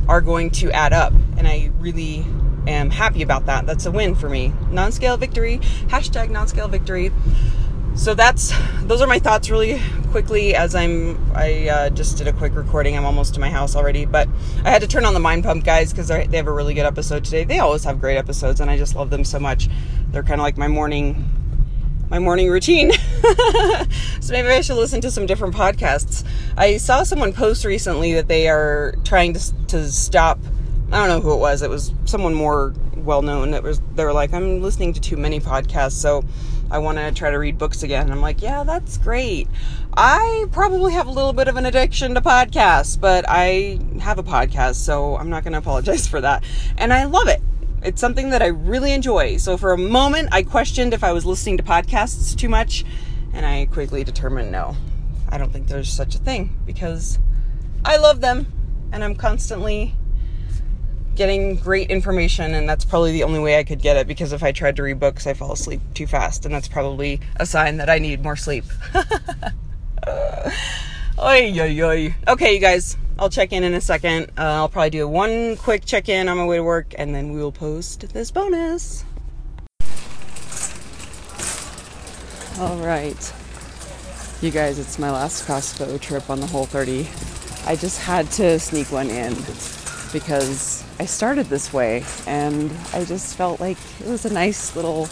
[0.07, 2.25] are going to add up and I really
[2.67, 3.65] am happy about that.
[3.65, 4.53] That's a win for me.
[4.71, 5.59] Non-scale victory.
[5.87, 7.11] Hashtag non-scale victory.
[7.95, 8.51] So that's
[8.83, 12.97] those are my thoughts really quickly as I'm I uh, just did a quick recording.
[12.97, 14.27] I'm almost to my house already, but
[14.65, 16.85] I had to turn on the Mind Pump guys because they have a really good
[16.85, 17.43] episode today.
[17.43, 19.69] They always have great episodes, and I just love them so much.
[20.09, 21.29] They're kind of like my morning
[22.09, 22.91] my morning routine.
[24.19, 26.25] so maybe I should listen to some different podcasts.
[26.57, 30.39] I saw someone post recently that they are trying to to stop.
[30.91, 31.61] I don't know who it was.
[31.61, 33.51] It was someone more well known.
[33.51, 36.23] that was they were like, I'm listening to too many podcasts, so
[36.73, 38.11] I want to try to read books again.
[38.11, 39.47] I'm like, yeah, that's great.
[39.95, 44.23] I probably have a little bit of an addiction to podcasts, but I have a
[44.23, 46.43] podcast, so I'm not going to apologize for that.
[46.75, 47.43] And I love it.
[47.83, 49.37] It's something that I really enjoy.
[49.37, 52.83] So for a moment, I questioned if I was listening to podcasts too much,
[53.33, 54.75] and I quickly determined no.
[55.29, 57.19] I don't think there's such a thing because
[57.85, 58.51] I love them
[58.91, 59.93] and I'm constantly
[61.15, 64.43] getting great information, and that's probably the only way I could get it because if
[64.43, 67.77] I tried to read books, I fall asleep too fast, and that's probably a sign
[67.77, 68.65] that I need more sleep.
[71.17, 72.15] oy, oy, oy.
[72.27, 74.31] Okay, you guys, I'll check in in a second.
[74.37, 77.31] Uh, I'll probably do one quick check in on my way to work, and then
[77.31, 79.05] we will post this bonus.
[82.59, 83.33] All right.
[84.41, 87.07] You guys, it's my last Costco trip on the whole 30.
[87.65, 89.33] I just had to sneak one in
[90.13, 95.07] because I started this way and I just felt like it was a nice little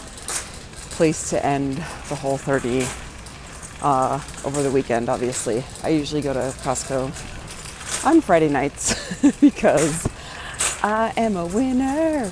[0.92, 1.76] place to end
[2.08, 2.86] the whole 30
[3.82, 5.64] uh, over the weekend, obviously.
[5.82, 7.06] I usually go to Costco
[8.06, 10.08] on Friday nights because
[10.82, 12.30] I am a winner.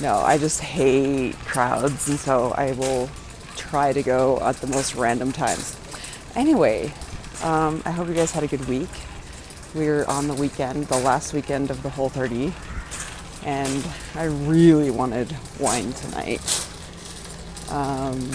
[0.00, 3.10] No, I just hate crowds, and so I will
[3.56, 5.76] try to go at the most random times.
[6.34, 6.92] Anyway,
[7.42, 8.88] um, I hope you guys had a good week.
[9.74, 12.52] We're on the weekend, the last weekend of the whole 30,
[13.44, 13.84] and
[14.14, 16.40] I really wanted wine tonight.
[17.70, 18.30] Um,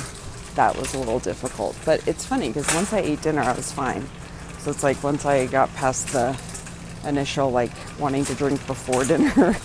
[0.56, 3.72] that was a little difficult, but it's funny because once I ate dinner, I was
[3.72, 4.06] fine.
[4.60, 6.38] So it's like once I got past the
[7.06, 9.56] initial like wanting to drink before dinner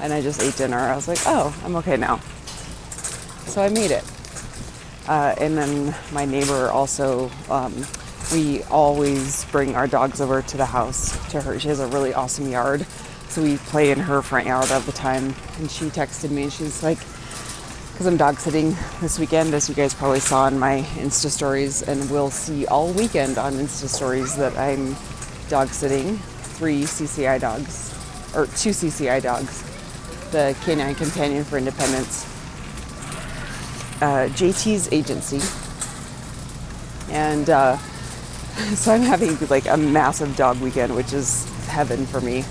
[0.00, 2.18] and I just ate dinner, I was like, oh, I'm okay now.
[3.46, 4.04] So I made it.
[5.08, 7.84] Uh, and then my neighbor also, um,
[8.34, 11.58] we always bring our dogs over to the house to her.
[11.60, 12.84] She has a really awesome yard.
[13.28, 15.34] So we play in her front yard all the time.
[15.58, 16.98] And she texted me, she's like,
[17.92, 21.82] because I'm dog sitting this weekend, as you guys probably saw in my Insta stories,
[21.82, 24.96] and will see all weekend on Insta stories that I'm
[25.48, 26.16] dog sitting
[26.56, 27.94] three CCI dogs,
[28.34, 29.62] or two CCI dogs,
[30.32, 32.24] the Canine Companion for Independence,
[34.02, 35.40] uh, JT's agency,
[37.12, 37.78] and uh,
[38.74, 42.44] so I'm having like a massive dog weekend, which is heaven for me.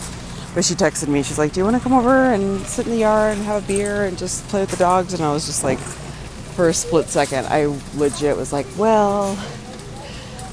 [0.53, 2.91] But she texted me, she's like, Do you want to come over and sit in
[2.91, 5.13] the yard and have a beer and just play with the dogs?
[5.13, 9.37] And I was just like, for a split second, I legit was like, Well,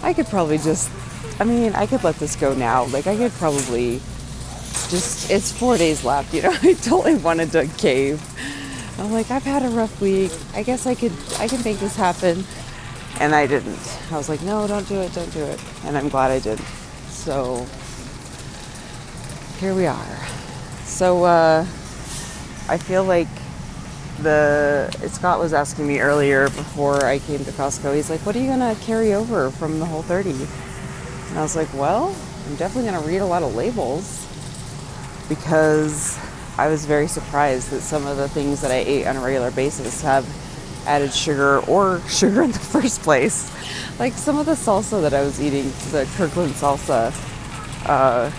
[0.02, 0.90] I could probably just,
[1.40, 2.84] I mean, I could let this go now.
[2.86, 4.00] Like, I could probably
[4.88, 6.56] just, it's four days left, you know?
[6.62, 8.22] I totally wanted to cave.
[8.98, 10.32] I'm like, I've had a rough week.
[10.54, 12.44] I guess I could, I can make this happen.
[13.20, 13.98] And I didn't.
[14.10, 15.62] I was like, no, don't do it, don't do it.
[15.84, 16.58] And I'm glad I did.
[17.08, 17.66] So
[19.58, 20.16] here we are.
[20.84, 21.60] So uh,
[22.66, 23.28] I feel like
[24.22, 27.94] the Scott was asking me earlier before I came to Costco.
[27.94, 31.56] He's like, "What are you gonna carry over from the whole 30?" And I was
[31.56, 32.14] like, "Well,
[32.46, 34.26] I'm definitely gonna read a lot of labels
[35.28, 36.18] because
[36.58, 39.50] I was very surprised that some of the things that I ate on a regular
[39.50, 40.26] basis have
[40.86, 43.50] added sugar or sugar in the first place.
[43.98, 47.08] Like some of the salsa that I was eating, the Kirkland salsa
[47.86, 48.30] uh,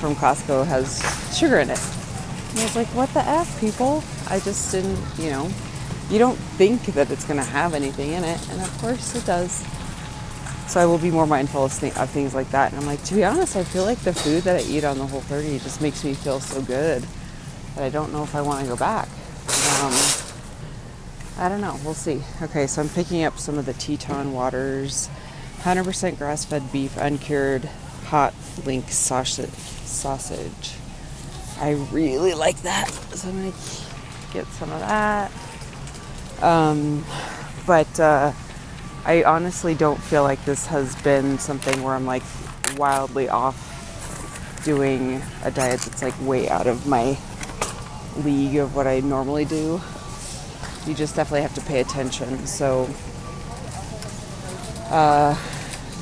[0.00, 1.00] from Costco has
[1.36, 1.80] sugar in it.
[2.50, 4.02] And I was like, what the F, people?
[4.28, 5.50] I just didn't, you know,
[6.10, 8.48] you don't think that it's going to have anything in it.
[8.50, 9.64] And of course it does.
[10.68, 12.72] So I will be more mindful of, th- of things like that.
[12.72, 14.98] And I'm like, to be honest, I feel like the food that I eat on
[14.98, 17.04] the Whole 30 just makes me feel so good
[17.74, 19.08] that I don't know if I want to go back.
[19.80, 19.92] Um,
[21.38, 21.78] I don't know.
[21.84, 22.22] We'll see.
[22.40, 25.10] Okay, so I'm picking up some of the Teton Waters
[25.60, 27.66] 100% grass fed beef, uncured,
[28.06, 28.32] hot
[28.64, 29.50] link sausage.
[29.50, 30.76] sausage.
[31.58, 32.88] I really like that.
[32.90, 33.58] So I'm going to
[34.32, 35.30] get some of that.
[36.40, 37.04] Um,
[37.66, 38.32] but uh,
[39.04, 42.22] I honestly don't feel like this has been something where I'm like
[42.78, 43.74] wildly off
[44.64, 47.18] doing a diet that's like way out of my
[48.24, 49.80] league of what I normally do
[50.86, 52.46] you just definitely have to pay attention.
[52.46, 52.88] So,
[54.90, 55.36] uh,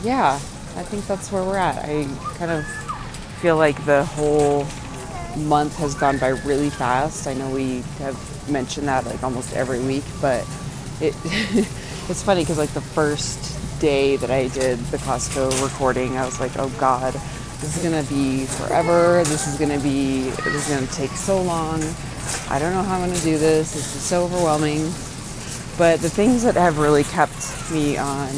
[0.03, 0.35] yeah,
[0.77, 1.79] I think that's where we're at.
[1.85, 2.07] I
[2.37, 2.67] kind of
[3.41, 4.67] feel like the whole
[5.37, 7.27] month has gone by really fast.
[7.27, 10.47] I know we have mentioned that like almost every week, but
[11.01, 11.15] it
[12.09, 16.41] it's funny because like the first day that I did the Costco recording, I was
[16.41, 17.15] like, oh God,
[17.61, 19.25] this is gonna be forever.
[19.25, 21.83] This is gonna be this is gonna take so long.
[22.51, 23.75] I don't know how I'm gonna do this.
[23.75, 24.85] This is so overwhelming.
[25.77, 28.29] But the things that have really kept me on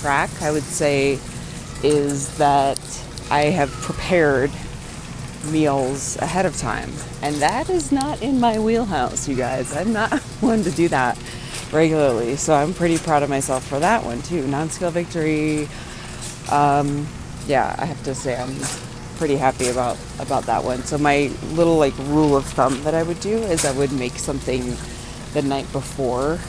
[0.00, 1.18] track, I would say,
[1.84, 2.80] is that
[3.30, 4.50] I have prepared
[5.50, 6.90] meals ahead of time.
[7.22, 9.74] And that is not in my wheelhouse, you guys.
[9.76, 11.18] I'm not one to do that
[11.72, 12.36] regularly.
[12.36, 14.46] So I'm pretty proud of myself for that one too.
[14.46, 15.68] Non-scale victory.
[16.50, 17.06] Um,
[17.46, 18.54] yeah, I have to say I'm
[19.22, 20.82] pretty happy about about that one.
[20.82, 24.18] So my little like rule of thumb that I would do is I would make
[24.18, 24.76] something
[25.32, 26.40] the night before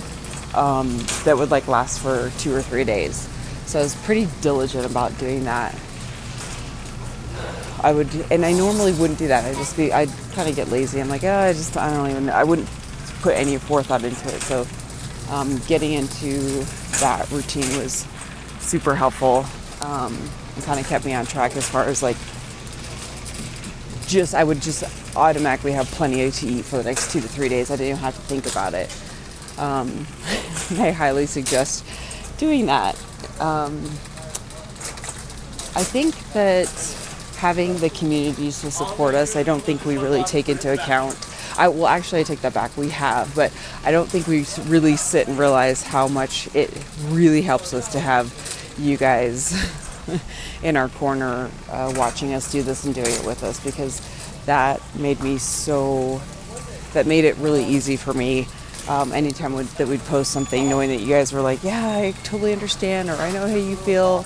[0.55, 3.29] um, that would like last for two or three days.
[3.67, 5.75] So I was pretty diligent about doing that.
[7.83, 9.45] I would, and I normally wouldn't do that.
[9.45, 10.99] I just be, I'd kind of get lazy.
[10.99, 12.67] I'm like, oh, I just, I don't even, I wouldn't
[13.21, 14.41] put any forethought into it.
[14.41, 14.65] So
[15.29, 16.63] um, getting into
[17.01, 18.07] that routine was
[18.61, 19.45] super helpful
[19.81, 20.17] um,
[20.55, 22.17] and kind of kept me on track as far as like
[24.13, 24.83] just I would just
[25.17, 27.71] automatically have plenty to eat for the next two to three days.
[27.71, 28.89] I didn't even have to think about it.
[29.57, 30.07] Um,
[30.79, 31.85] I highly suggest
[32.37, 32.95] doing that.
[33.39, 33.83] Um,
[35.75, 36.69] I think that
[37.37, 41.17] having the communities to support us, I don't think we really take into account.
[41.57, 42.75] I well, actually, I take that back.
[42.77, 43.51] We have, but
[43.83, 46.71] I don't think we really sit and realize how much it
[47.07, 48.31] really helps us to have
[48.77, 49.51] you guys
[50.63, 54.01] in our corner uh, watching us do this and doing it with us because
[54.45, 56.21] that made me so.
[56.93, 58.47] That made it really easy for me
[58.87, 62.13] um, anytime would, that we'd post something, knowing that you guys were like, "Yeah, I
[62.23, 64.25] totally understand," or "I know how you feel."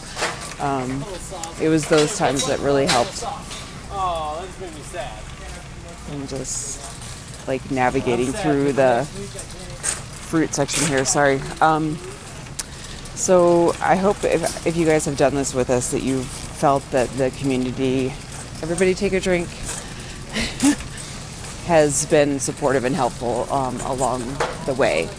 [0.60, 1.06] Um,
[1.62, 3.24] it was those times that really helped.
[3.92, 5.24] Oh, made me sad.
[6.12, 11.06] And just like navigating through the fruit section here.
[11.06, 11.40] Sorry.
[11.62, 11.98] Um,
[13.18, 16.90] so I hope if, if you guys have done this with us, that you've felt
[16.92, 18.08] that the community,
[18.62, 19.50] everybody take a drink.
[21.68, 24.22] has been supportive and helpful um, along
[24.66, 25.10] the way.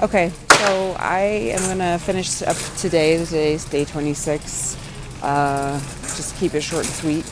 [0.00, 3.18] Okay, so I am to finish up today.
[3.24, 4.76] Today's day 26.
[5.20, 7.24] Uh, just keep it short and sweet.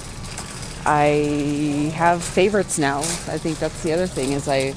[0.84, 2.98] I have favorites now.
[2.98, 4.74] I think that's the other thing is I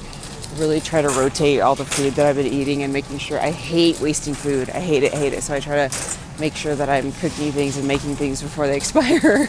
[0.56, 3.50] really try to rotate all the food that I've been eating and making sure I
[3.50, 4.70] hate wasting food.
[4.70, 5.42] I hate it, hate it.
[5.42, 8.76] So I try to make sure that I'm cooking things and making things before they
[8.78, 9.48] expire.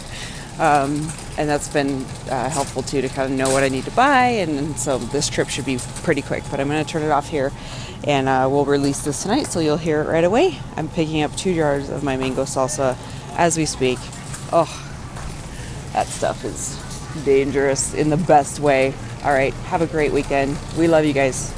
[0.60, 3.92] Um, and that's been uh, helpful too to kind of know what I need to
[3.92, 4.28] buy.
[4.28, 6.44] And, so this trip should be pretty quick.
[6.52, 7.52] But I'm going to turn it off here,
[8.04, 10.60] and uh, we'll release this tonight, so you'll hear it right away.
[10.76, 12.98] I'm picking up two jars of my mango salsa
[13.38, 13.98] as we speak.
[14.52, 14.70] Oh,
[15.94, 16.91] that stuff is
[17.24, 18.94] dangerous in the best way.
[19.24, 20.58] All right, have a great weekend.
[20.78, 21.54] We love you guys.